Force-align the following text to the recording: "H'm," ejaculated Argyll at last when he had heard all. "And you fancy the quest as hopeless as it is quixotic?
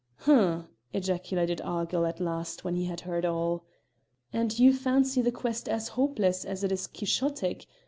"H'm," 0.23 0.67
ejaculated 0.93 1.61
Argyll 1.63 2.07
at 2.07 2.19
last 2.19 2.63
when 2.63 2.73
he 2.73 2.85
had 2.85 3.01
heard 3.01 3.23
all. 3.23 3.65
"And 4.33 4.57
you 4.57 4.73
fancy 4.73 5.21
the 5.21 5.31
quest 5.31 5.69
as 5.69 5.89
hopeless 5.89 6.43
as 6.43 6.63
it 6.63 6.71
is 6.71 6.87
quixotic? 6.87 7.67